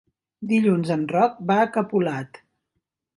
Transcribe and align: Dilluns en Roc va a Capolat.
Dilluns 0.51 0.93
en 0.95 1.03
Roc 1.11 1.37
va 1.51 1.57
a 1.65 1.67
Capolat. 1.77 2.41